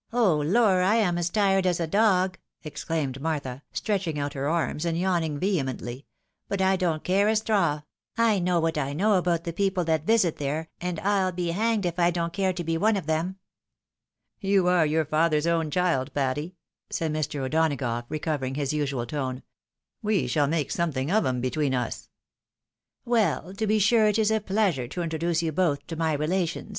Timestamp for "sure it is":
23.78-24.32